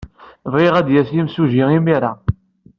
Bɣiɣ 0.53 0.73
ad 0.75 0.85
d-yas 0.87 1.09
yimsujji 1.15 1.63
imir-a. 1.77 2.11